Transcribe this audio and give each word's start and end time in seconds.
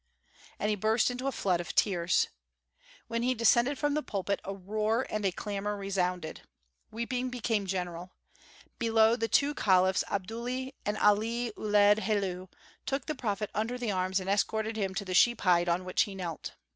And 0.57 0.71
he 0.71 0.75
burst 0.75 1.11
into 1.11 1.27
a 1.27 1.31
flood 1.31 1.61
of 1.61 1.75
tears. 1.75 2.27
When 3.07 3.21
he 3.21 3.35
descended 3.35 3.77
from 3.77 3.93
the 3.93 4.01
pulpit 4.01 4.39
a 4.43 4.51
roar 4.51 5.05
and 5.11 5.23
a 5.23 5.31
clamor 5.31 5.77
resounded. 5.77 6.41
Weeping 6.89 7.29
became 7.29 7.67
general. 7.67 8.09
Below, 8.79 9.15
the 9.15 9.27
two 9.27 9.53
caliphs 9.53 10.03
Abdullahi 10.09 10.73
and 10.87 10.97
Ali 10.97 11.51
Uled 11.55 11.99
Helu 11.99 12.47
took 12.87 13.05
the 13.05 13.13
prophet 13.13 13.51
under 13.53 13.77
the 13.77 13.91
arms 13.91 14.19
and 14.19 14.27
escorted 14.27 14.75
him 14.75 14.95
to 14.95 15.05
the 15.05 15.13
sheep 15.13 15.41
hide 15.41 15.69
on 15.69 15.85
which 15.85 16.01
he 16.01 16.15
knelt. 16.15 16.53